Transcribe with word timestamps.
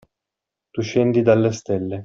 Tu 0.71 0.81
scendi 0.81 1.21
dalle 1.21 1.51
stelle. 1.51 1.99